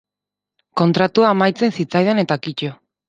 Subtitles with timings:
[0.81, 2.73] Kontratua amaitzen zitzaidan eta kito.